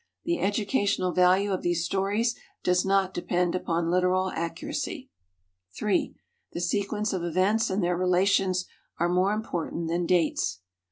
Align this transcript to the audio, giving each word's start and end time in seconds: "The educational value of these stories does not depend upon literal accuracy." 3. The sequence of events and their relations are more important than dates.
"The 0.23 0.39
educational 0.39 1.11
value 1.11 1.51
of 1.53 1.61
these 1.61 1.85
stories 1.85 2.33
does 2.63 2.83
not 2.83 3.13
depend 3.13 3.53
upon 3.53 3.91
literal 3.91 4.31
accuracy." 4.31 5.11
3. 5.77 6.15
The 6.53 6.59
sequence 6.59 7.13
of 7.13 7.23
events 7.23 7.69
and 7.69 7.83
their 7.83 7.95
relations 7.95 8.65
are 8.99 9.07
more 9.07 9.31
important 9.31 9.89
than 9.89 10.07
dates. 10.07 10.61